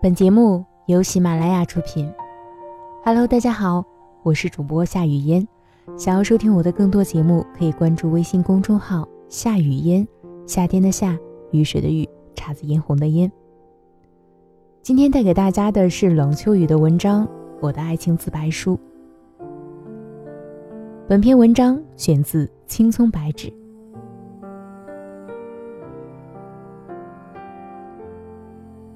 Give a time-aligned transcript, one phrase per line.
[0.00, 2.08] 本节目由喜马拉雅出品。
[3.04, 3.84] Hello，大家好，
[4.22, 5.44] 我是主播夏雨嫣。
[5.96, 10.06] 想要收听我的更多节目，可以关注微信公众号“夏雨嫣”，
[10.46, 11.18] 夏天的夏，
[11.50, 13.28] 雨水的雨，姹紫嫣红的嫣。
[14.82, 17.26] 今天带给大家的是冷秋雨的文章
[17.60, 18.76] 《我的爱情自白书》。
[21.08, 23.52] 本篇文章选自青葱白纸。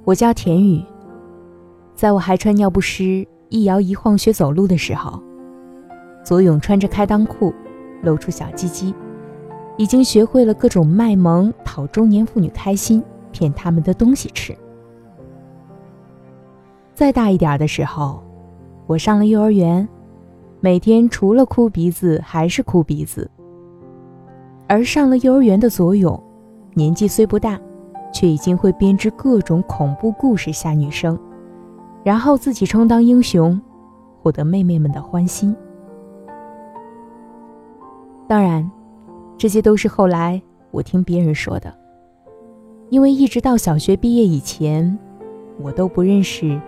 [0.04, 0.84] 我叫田雨，
[1.94, 5.22] 在我还穿尿不湿、一摇一晃学走路的时候，
[6.24, 7.54] 左勇穿着开裆裤，
[8.02, 8.92] 露出小鸡鸡，
[9.76, 14.52] 已经学会了各种卖萌讨中年妇女开心，骗他们的东西吃。
[16.94, 18.20] 再大一点的时候，
[18.88, 19.88] 我上了幼儿园，
[20.58, 23.30] 每天除了哭鼻子还是哭鼻子。
[24.66, 26.20] 而上了幼儿园的左勇，
[26.74, 27.56] 年纪虽不大。
[28.12, 31.18] 却已经会编织各种恐怖故事吓女生，
[32.04, 33.60] 然后自己充当英雄，
[34.22, 35.56] 获得妹妹们的欢心。
[38.28, 38.70] 当然，
[39.38, 41.74] 这些都是后来我听别人说的，
[42.90, 44.98] 因为一直到小学毕业以前，
[45.58, 46.60] 我都不认识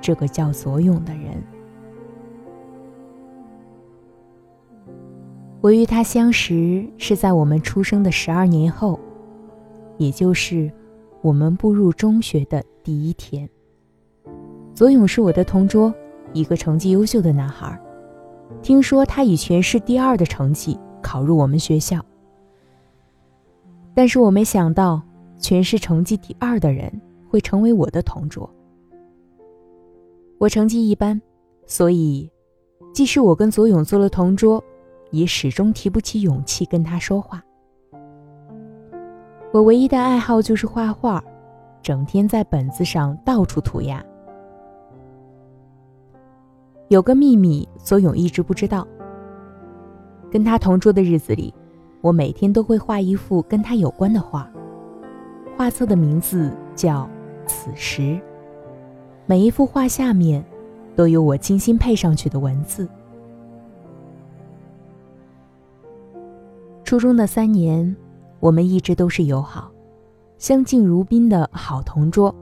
[0.00, 1.42] 这个叫左勇的人。
[5.60, 8.98] 我与他相识是在我们出生的十二年后，
[9.98, 10.70] 也就是。
[11.22, 13.48] 我们步入中学的第一天，
[14.74, 15.94] 左勇是我的同桌，
[16.32, 17.80] 一个成绩优秀的男孩。
[18.60, 22.04] 听说他以全市第二的成绩考入我们学校，
[23.94, 25.00] 但是我没想到
[25.38, 26.92] 全市成绩第二的人
[27.28, 28.52] 会成为我的同桌。
[30.38, 31.22] 我成绩一般，
[31.66, 32.28] 所以
[32.92, 34.62] 即使我跟左勇做了同桌，
[35.12, 37.40] 也始终提不起勇气跟他说话。
[39.52, 41.22] 我唯一的爱好就是画画，
[41.82, 44.02] 整天在本子上到处涂鸦。
[46.88, 48.88] 有个秘密，左勇一直不知道。
[50.30, 51.52] 跟他同桌的日子里，
[52.00, 54.50] 我每天都会画一幅跟他有关的画。
[55.54, 57.06] 画册的名字叫
[57.46, 58.18] “此时”，
[59.26, 60.42] 每一幅画下面
[60.96, 62.88] 都有我精心配上去的文字。
[66.84, 67.94] 初中的三年。
[68.42, 69.70] 我们一直都是友好、
[70.36, 72.34] 相敬如宾的好同桌，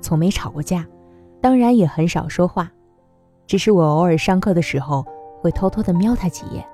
[0.00, 0.86] 从没吵过架，
[1.40, 2.70] 当然也很少说话，
[3.44, 5.04] 只是我偶尔上课的时候
[5.40, 6.64] 会偷偷的瞄他几眼。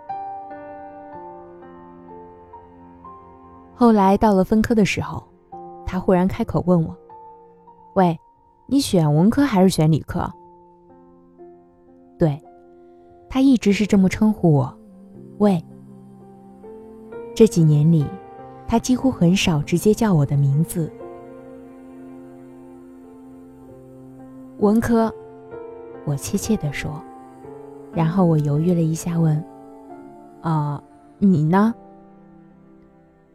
[3.75, 5.25] 后来到了分科的时候，
[5.87, 6.95] 他忽然开口问我
[7.97, 8.21] ：“喂，
[8.67, 10.31] 你选文科还是选理科？”
[12.21, 12.39] 对，
[13.31, 14.79] 他一直是这么称呼我
[15.41, 15.65] ，“喂。”
[17.35, 18.05] 这几年里。
[18.67, 20.91] 他几乎很少直接叫我的名字。
[24.59, 25.13] 文科，
[26.05, 27.03] 我怯怯地说，
[27.93, 29.45] 然后我犹豫了一下，问
[30.41, 30.83] ：“啊，
[31.19, 31.75] 你呢？”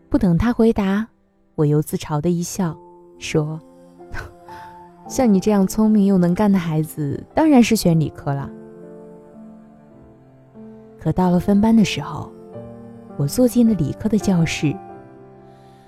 [0.10, 1.08] 不等他回答，
[1.56, 2.76] 我又自嘲的一笑，
[3.20, 3.60] 说
[5.08, 8.50] ：“像你这样聪明又能干的孩子，当然是选理科了。”
[11.00, 12.32] 可到了分班的时候，
[13.18, 14.76] 我坐进了理科的教室。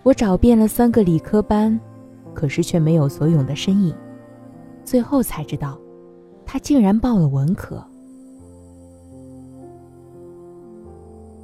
[0.04, 1.80] 我找遍了三个理科班，
[2.34, 3.96] 可是却没有左勇的身影。
[4.84, 5.78] 最后才知道，
[6.46, 7.84] 他竟然报了文科。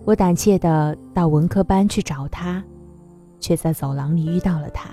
[0.06, 2.64] 我胆怯的到文科班去找他，
[3.40, 4.90] 却在走廊里遇到了他。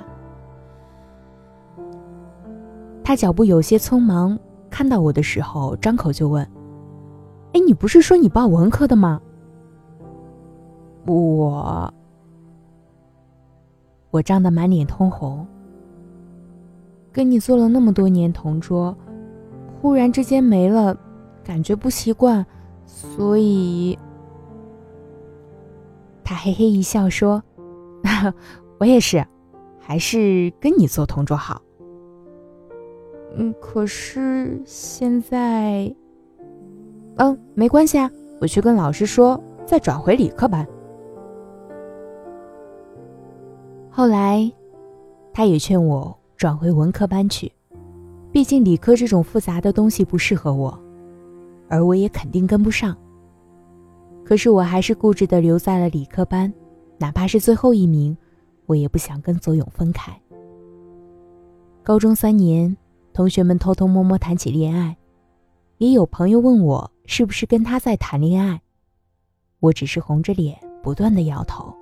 [3.03, 4.39] 他脚步有些匆忙，
[4.69, 6.47] 看到我的时候，张口就问
[7.55, 9.21] ：“哎，你不是说你报文科的吗？”
[11.07, 11.93] 我。
[14.15, 15.45] 我涨得满脸通红。
[17.11, 18.97] 跟你做了那么多年同桌，
[19.83, 20.97] 忽然之间没了，
[21.43, 22.47] 感觉不习惯，
[22.87, 23.99] 所以……
[26.23, 27.43] 他嘿嘿一笑说
[28.79, 29.27] ：“我也是，
[29.81, 31.61] 还是跟你做同桌好。”
[33.37, 35.93] 嗯，可是现在……
[37.17, 38.09] 嗯，没关系啊，
[38.41, 40.65] 我去跟老师说，再转回理科班。
[43.96, 44.52] 后来，
[45.32, 47.52] 他也劝我转回文科班去，
[48.32, 50.76] 毕竟理科这种复杂的东西不适合我，
[51.69, 52.96] 而我也肯定跟不上。
[54.25, 56.52] 可是我还是固执的留在了理科班，
[56.99, 58.17] 哪怕是最后一名，
[58.67, 60.12] 我也不想跟左勇分开。
[61.85, 62.76] 高中三年，
[63.12, 64.97] 同学们偷偷摸摸谈起恋爱，
[65.79, 68.61] 也有朋友问我是不是跟他在谈恋爱，
[69.61, 71.73] 我只是红着脸不断的摇头，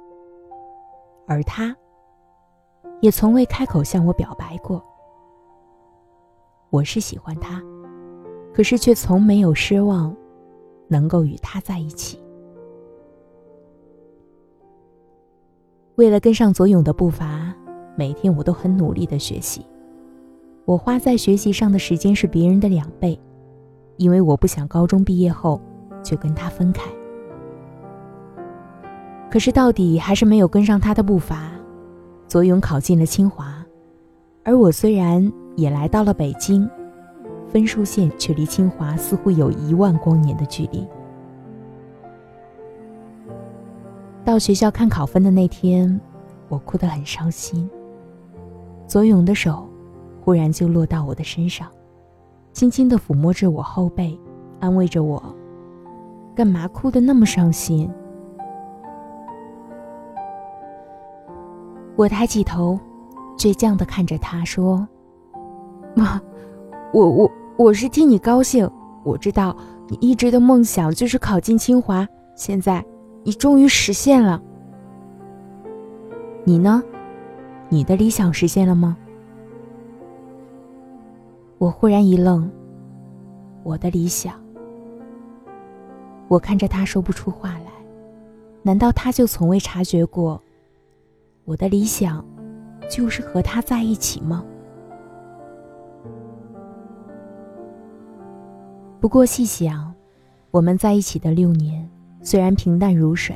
[1.26, 1.74] 而他。
[3.02, 4.80] 也从未开口向我表白过。
[6.70, 7.60] 我是喜欢他，
[8.54, 10.16] 可是却从没有奢望
[10.86, 12.22] 能够与他在一起。
[15.96, 17.52] 为了跟上左勇的步伐，
[17.96, 19.66] 每天我都很努力的学习。
[20.64, 23.18] 我花在学习上的时间是别人的两倍，
[23.96, 25.60] 因为我不想高中毕业后
[26.04, 26.88] 就跟他分开。
[29.28, 31.51] 可是到底还是没有跟上他的步伐。
[32.32, 33.62] 左勇考进了清华，
[34.42, 36.66] 而我虽然也来到了北京，
[37.46, 40.88] 分数线却离清华似乎有一万光年的距离。
[44.24, 46.00] 到学校看考分的那天，
[46.48, 47.68] 我哭得很伤心。
[48.86, 49.68] 左勇的手
[50.22, 51.68] 忽然就落到我的身上，
[52.54, 54.18] 轻轻地抚摸着我后背，
[54.58, 55.22] 安慰着我
[56.34, 57.90] ：“干嘛哭得那么伤心？”
[62.02, 62.76] 我抬起头，
[63.36, 64.84] 倔强地看着他说
[65.94, 66.20] ：“妈，
[66.92, 68.68] 我我我是替你高兴。
[69.04, 69.56] 我知道
[69.86, 72.04] 你一直的梦想就是考进清华，
[72.34, 72.84] 现在
[73.22, 74.42] 你终于实现了。
[76.42, 76.82] 你呢？
[77.68, 78.96] 你的理想实现了吗？”
[81.58, 82.50] 我忽然一愣，
[83.62, 84.34] 我的理想。
[86.26, 87.70] 我看着他说不出话来，
[88.62, 90.42] 难道他就从未察觉过？
[91.44, 92.24] 我的理想，
[92.88, 94.44] 就是和他在一起吗？
[99.00, 99.92] 不过细想，
[100.52, 101.88] 我们在一起的六年，
[102.22, 103.34] 虽然平淡如水，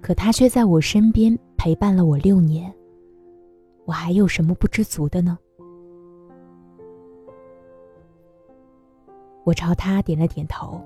[0.00, 2.72] 可他却在我身边陪伴了我六年。
[3.84, 5.38] 我还有什么不知足的呢？
[9.44, 10.80] 我朝他点了点头，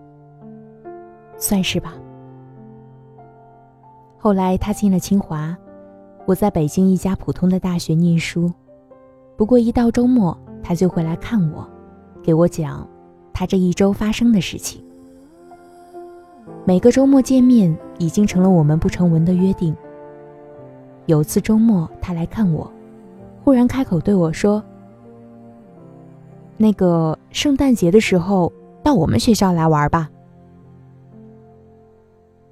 [1.38, 1.94] 算是吧。
[4.18, 5.56] 后来他进了清华。
[6.30, 8.52] 我在北京一家普通的大学念书，
[9.36, 11.68] 不过一到周末，他就会来看我，
[12.22, 12.86] 给我讲
[13.32, 14.80] 他这一周发生的事情。
[16.64, 19.74] 每个周末见面已经成了我们不成文的约定。
[21.06, 22.70] 有次周末他来看我，
[23.42, 24.62] 忽然开口对我说
[26.56, 28.52] ：“那个圣诞节的时候
[28.84, 30.08] 到我们学校来玩吧。”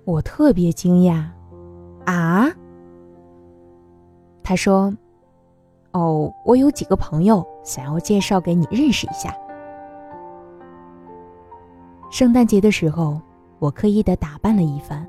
[0.04, 1.26] 我特别惊讶，
[2.06, 2.50] 啊？
[4.48, 4.90] 他说
[5.92, 9.30] ：“哦，我有几个朋友想要介绍给你认识一下。
[12.10, 13.20] 圣诞节的时候，
[13.58, 15.06] 我刻意的打扮了一番。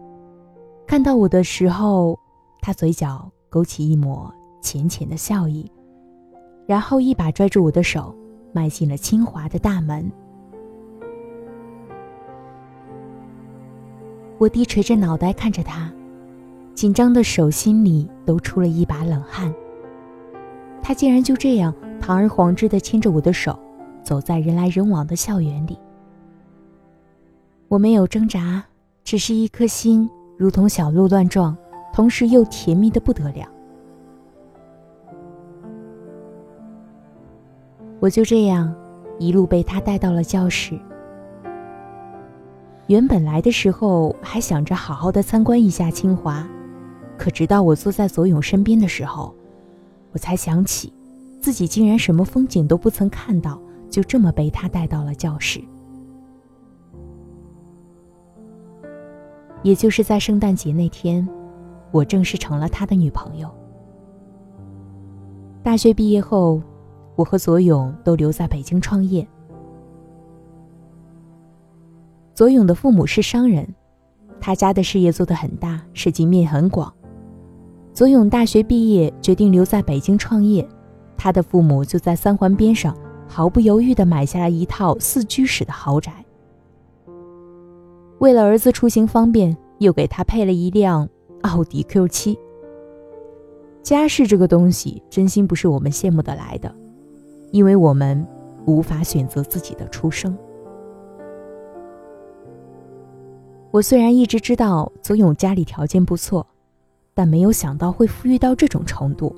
[0.85, 2.19] 看到我的时候，
[2.59, 5.71] 他嘴角勾起一抹浅浅的笑意，
[6.67, 8.13] 然后一把拽住我的手，
[8.51, 10.11] 迈进了清华的大门。
[14.37, 15.89] 我低垂着脑袋看着他。”
[16.79, 19.53] 紧张的手心里都出了一把冷汗。
[20.81, 23.59] 他竟然就这样堂而皇之地牵着我的手，
[24.01, 25.77] 走在人来人往的校园里。
[27.67, 28.63] 我没有挣扎，
[29.03, 31.53] 只是一颗心如同小鹿乱撞，
[31.91, 33.45] 同时又甜蜜的不得了。
[37.99, 38.73] 我就这样
[39.17, 40.79] 一路被他带到了教室。
[42.87, 46.47] 原本来的时候还想着好好的参观一下清华。
[47.19, 49.35] 可直到我坐在左勇身边的时候，
[50.13, 50.93] 我才想起，
[51.41, 55.61] 自己竟然什么风景都不曾看到，就这么被他带到了教室。
[59.61, 61.27] 也就是在圣诞节那天，
[61.91, 63.53] 我正式成了他的女朋友。
[65.61, 66.63] 大学毕业后，
[67.17, 69.27] 我和左勇都留在北京创业。
[72.33, 73.75] 左勇的父母是商人，
[74.39, 76.93] 他家的事业做得很大，涉及面很广。
[77.93, 80.67] 左勇大学毕业，决定留在北京创业。
[81.17, 82.95] 他的父母就在三环边上，
[83.27, 86.13] 毫不犹豫地买下了一套四居室的豪宅。
[88.19, 91.09] 为了儿子出行方便，又给他配了一辆
[91.41, 92.37] 奥迪 Q7。
[93.83, 96.73] 家世这个东西，真心不是我们羡慕得来的，
[97.51, 98.25] 因为我们
[98.65, 100.37] 无法选择自己的出生。
[103.71, 106.47] 我虽然一直知道左勇家里条件不错。
[107.19, 109.35] 但没有想到会富裕到这种程度，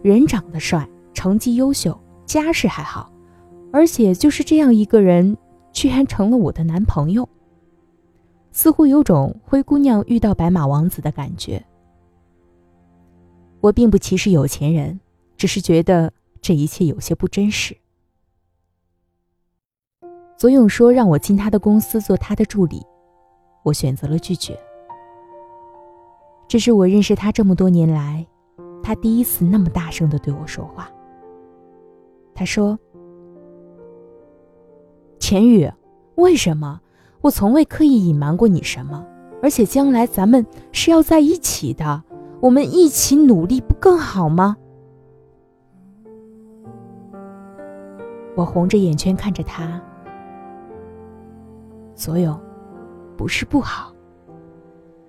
[0.00, 3.10] 人长得帅，成绩优秀，家世还好，
[3.72, 5.36] 而且就是这样一个人，
[5.72, 7.28] 居然成了我的男朋友。
[8.52, 11.60] 似乎有种灰姑娘遇到白马王子的感觉。
[13.60, 15.00] 我并不歧视有钱人，
[15.36, 17.76] 只是觉得这一切有些不真实。
[20.36, 22.80] 左勇说让我进他的公司做他的助理，
[23.64, 24.56] 我选择了拒绝。
[26.50, 28.26] 这是我认识他这么多年来，
[28.82, 30.90] 他第一次那么大声的对我说话。
[32.34, 32.76] 他说
[35.20, 35.70] ：“钱宇，
[36.16, 36.80] 为什么？
[37.20, 39.06] 我从未刻意隐瞒过你什么，
[39.40, 42.02] 而且将来咱们是要在一起的，
[42.40, 44.56] 我们一起努力不更好吗？
[48.34, 49.80] 我红着眼圈看着他，
[51.94, 52.36] 所有，
[53.16, 53.94] 不是不好。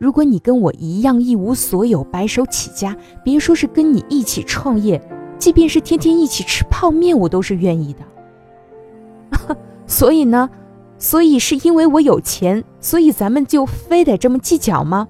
[0.02, 5.00] 如果你跟我一样一无所有，白手起家，别说是跟你一起创业，
[5.38, 9.56] 即便是天天一起吃泡面，我都是愿意的。
[9.86, 10.50] 所以呢，
[10.98, 15.08] 所以是因为我有钱，所以咱们就非得这么计较吗？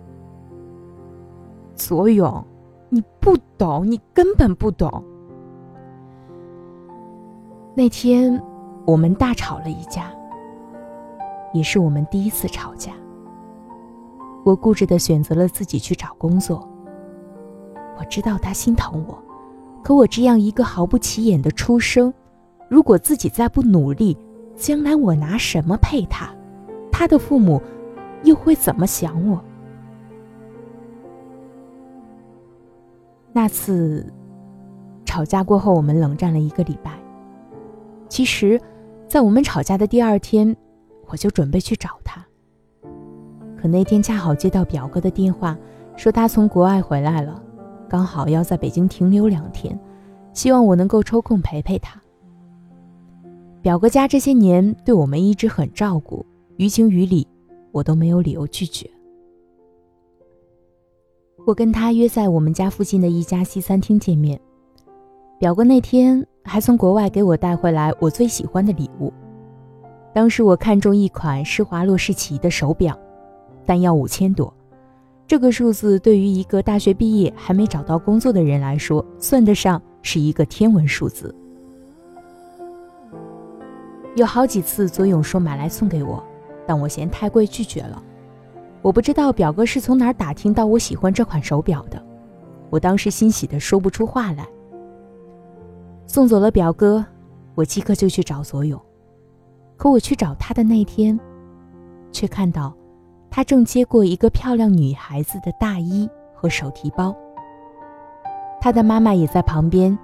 [1.74, 2.46] 左勇，
[2.90, 5.02] 你不懂，你根本不懂。
[7.74, 8.44] 那天，
[8.86, 10.12] 我们大吵了一架，
[11.54, 12.92] 也是我们第一次吵架。
[14.44, 16.68] 我固执的选择了自己去找工作。
[17.98, 19.22] 我知道他心疼我，
[19.84, 22.12] 可我这样一个毫不起眼的出生，
[22.68, 24.18] 如果自己再不努力，
[24.56, 26.34] 将来我拿什么配他？
[26.92, 27.62] 他的父母
[28.24, 29.40] 又会怎么想我？
[33.32, 34.12] 那次
[35.06, 36.92] 吵架过后，我们冷战了一个礼拜。
[38.10, 38.60] 其实，
[39.08, 40.56] 在我们吵架的第二天，
[41.08, 42.26] 我就准备去找他。
[43.62, 45.56] 可那天恰好接到表哥的电话，
[45.96, 47.40] 说他从国外回来了，
[47.88, 49.80] 刚好要在北京停留两天，
[50.34, 52.02] 希望我能够抽空陪陪他。
[53.62, 56.26] 表哥家这些年对我们一直很照顾，
[56.58, 57.28] 于情于理，
[57.72, 58.90] 我都没有理由拒绝。
[61.46, 64.42] 我跟他约在我们家附近的一家西餐厅见面。
[65.38, 69.14] 表哥那天还从国外给我带回来我最喜欢的礼物，
[70.16, 72.98] 当时我看中一款施华洛世奇的手表。
[73.66, 74.54] 但要五千多，
[75.28, 81.34] 这个数字对于一个大学毕业还没找到工作的人来说，算得上是一个天文数字。
[84.16, 86.22] 有好几次，左勇说买来送给我，
[86.68, 88.04] 但我嫌太贵，拒绝了。
[88.82, 92.04] 我不知道表哥是从哪儿打听到我喜欢这款手表的，
[92.70, 94.46] 我当时欣喜的说不出话来。
[96.08, 97.06] 送走了表哥，
[97.56, 98.78] 我即刻就去找左勇，
[99.78, 101.18] 可我去找他的那天，
[102.12, 102.76] 却看到。
[103.34, 107.16] 他正接过一个漂亮女孩子的大衣和手提包，
[108.60, 109.98] 他的妈妈也在旁边，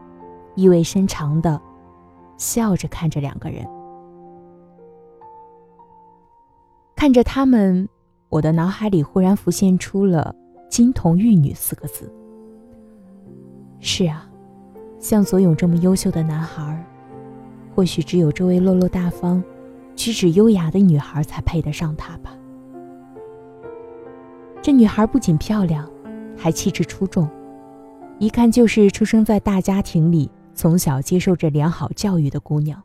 [0.55, 1.62] 意味深长的
[2.38, 3.67] 笑着看着两个人。
[6.96, 7.88] 看着他们，
[8.29, 10.34] 我的脑海里忽然浮现出了
[10.72, 12.10] “金童玉女”四个字。
[13.81, 14.25] 是啊，
[15.00, 16.81] 像左勇这么优秀的男孩，
[17.75, 19.43] 或许只有这位落落大方、
[19.98, 22.31] 举止优雅的女孩才配得上他吧。
[24.67, 25.89] 这女孩不仅漂亮，
[26.36, 27.25] 还气质出众，
[28.19, 32.83] 一看就是出生在大家庭里、从小接受着良好教育的姑娘。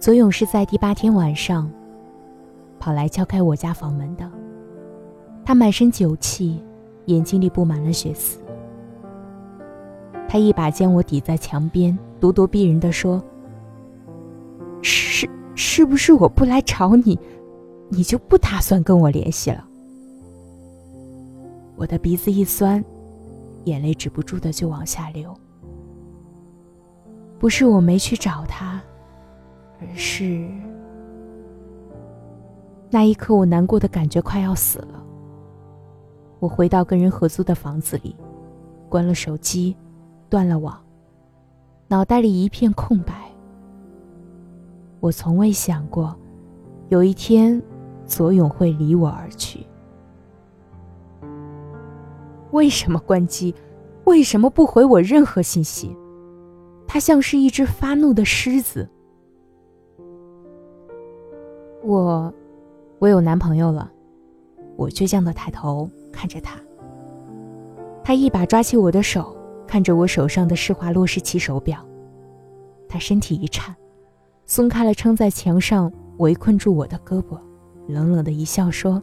[0.00, 1.70] 左勇是在第八天晚上
[2.80, 4.28] 跑来敲开我家房门的，
[5.44, 6.60] 他满身酒气，
[7.04, 8.40] 眼睛里布满了血丝。
[10.28, 13.22] 他一把将我抵在墙边，咄咄逼人的说
[14.82, 17.16] ：“是是不是我不来找你？”
[17.88, 19.64] 你就不打算跟我联系了？
[21.76, 22.82] 我的鼻子一酸，
[23.64, 25.34] 眼泪止不住的就往下流。
[27.38, 28.80] 不是我没去找他，
[29.80, 30.48] 而是
[32.90, 35.04] 那一刻我难过的感觉快要死了。
[36.38, 38.16] 我回到跟人合租的房子里，
[38.88, 39.76] 关了手机，
[40.28, 40.80] 断了网，
[41.88, 43.30] 脑袋里一片空白。
[45.00, 46.16] 我从未想过，
[46.88, 47.62] 有一天。
[48.06, 49.66] 左勇会离我而去。
[52.50, 53.54] 为什么关机？
[54.04, 55.96] 为什么不回我任何信息？
[56.86, 58.88] 他像是一只发怒的狮子。
[61.82, 62.32] 我，
[62.98, 63.90] 我有男朋友了。
[64.76, 66.60] 我倔强的抬头看着他。
[68.04, 71.84] 他一把抓起我的手，看着我手上的施华洛世奇手表。
[72.88, 73.74] 他身体一颤，
[74.44, 77.38] 松开了撑在墙上围困住我的胳膊。
[77.86, 79.02] 冷冷的一笑，说：“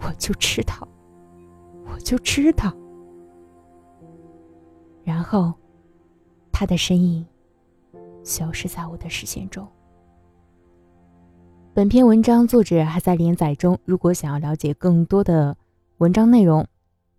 [0.00, 0.86] 我就知道，
[1.86, 2.72] 我就知道。”
[5.04, 5.52] 然后，
[6.52, 7.26] 他的身影
[8.24, 9.66] 消失在我的视线中。
[11.74, 15.56] 本篇文章作者还在连载中，如果想要了解更多的
[15.98, 16.66] 文章内容，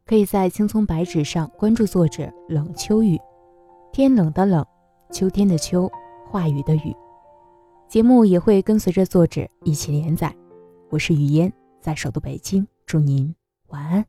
[0.05, 3.17] 可以在青葱白纸上关注作者冷秋雨，
[3.91, 4.65] 天冷的冷，
[5.11, 5.89] 秋天的秋，
[6.29, 6.95] 话语的语。
[7.89, 10.31] 节目也会跟随着作者一起连载。
[10.91, 13.33] 我是雨烟，在首都北京，祝您
[13.69, 14.05] 晚安。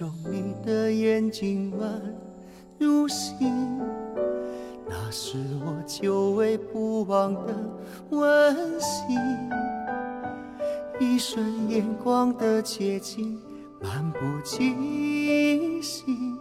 [0.00, 1.84] 中你的眼睛宛
[2.78, 3.78] 如星，
[4.88, 7.54] 那是我久违不忘的
[8.08, 9.14] 温馨。
[10.98, 13.38] 一瞬眼光的接近，
[13.78, 16.38] 漫不经心，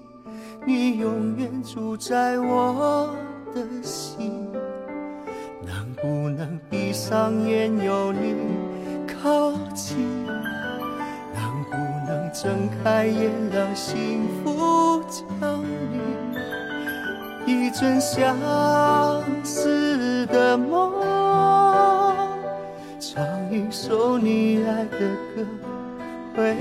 [0.66, 3.14] 你永远住在我
[3.54, 4.48] 的心。
[5.66, 8.29] 能不能闭上眼，有你
[12.42, 16.00] 睁开眼，让幸福降临，
[17.46, 18.38] 一阵相
[19.44, 20.94] 思的梦，
[22.98, 24.98] 唱一首你爱的
[25.36, 25.46] 歌，
[26.34, 26.56] 回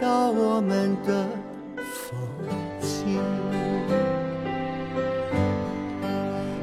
[0.00, 1.24] 到我们的
[1.76, 2.18] 风
[2.80, 3.20] 景，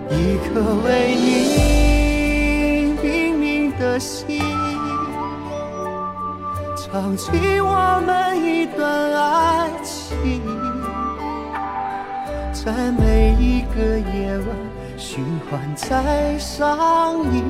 [0.09, 1.25] 一颗为你
[3.01, 3.07] 明
[3.39, 4.26] 明的心。
[6.77, 10.39] 唱起我们一段爱情，
[12.53, 14.47] 在每一个夜晚
[14.95, 17.43] 循环在上映。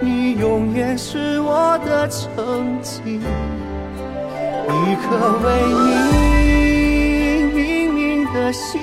[0.00, 5.06] 你永远是我的曾经，一颗
[5.44, 5.46] 为
[5.84, 5.92] 你
[7.54, 8.80] 命名的心，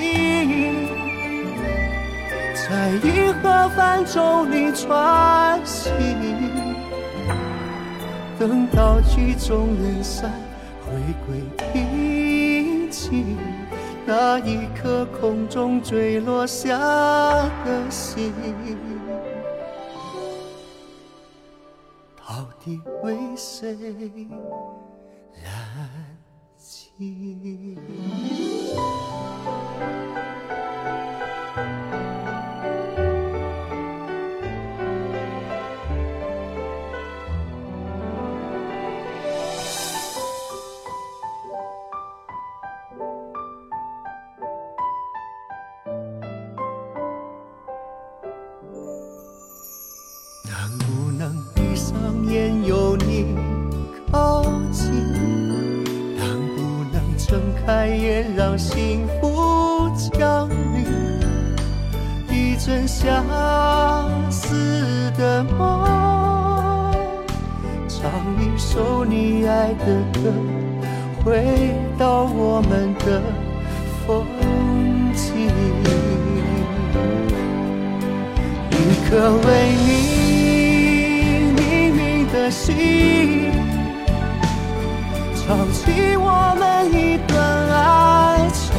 [2.54, 6.65] 在银河泛舟里穿行。
[8.48, 10.32] 等到曲终人散，
[10.86, 10.92] 回
[11.26, 11.42] 归
[11.74, 13.36] 平静，
[14.06, 18.32] 那一颗空中坠落下的心，
[22.16, 23.76] 到底为谁
[25.34, 25.90] 燃
[26.56, 26.92] 起？
[52.36, 52.66] 尽？
[52.66, 53.34] 有你
[54.12, 54.92] 靠近，
[56.18, 60.86] 能不能睁开眼，让幸福降临？
[62.30, 63.24] 一阵相
[64.30, 66.92] 思的梦，
[67.88, 69.86] 唱一首你爱的
[70.22, 70.34] 歌，
[71.24, 73.22] 回到我们的
[74.06, 74.26] 风
[75.14, 75.48] 景，
[78.72, 80.15] 一颗为你。
[82.66, 83.52] 的心，
[85.36, 87.38] 唱起我们一段
[87.70, 88.74] 爱情，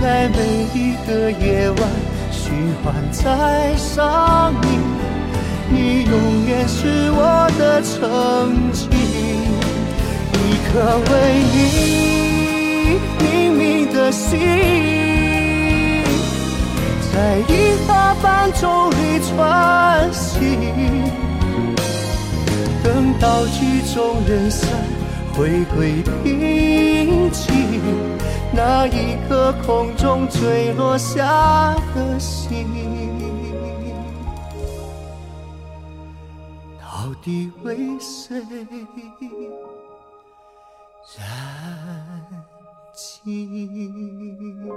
[0.00, 0.38] 在每
[0.72, 1.80] 一个夜晚
[2.30, 2.52] 循
[2.82, 4.66] 环在上你。
[5.74, 8.88] 你永远是我的曾经，
[10.34, 10.36] 一
[10.68, 10.70] 颗
[11.10, 11.12] 为
[11.52, 11.56] 你
[13.18, 13.24] 明
[13.56, 13.60] 明
[13.92, 14.38] 的心，
[17.10, 17.52] 在银
[17.86, 17.88] 河
[18.20, 18.96] 泛舟里
[19.30, 19.32] 穿
[20.12, 20.40] 行。
[23.20, 24.68] 到曲终人散，
[25.34, 27.52] 回归平静，
[28.54, 32.66] 那一颗空中坠落下的心，
[36.80, 38.36] 到底为谁
[41.16, 41.26] 燃
[42.92, 44.68] 尽？